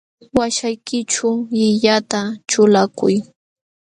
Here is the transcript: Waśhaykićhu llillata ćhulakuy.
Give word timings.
Waśhaykićhu 0.37 1.29
llillata 1.57 2.19
ćhulakuy. 2.49 3.15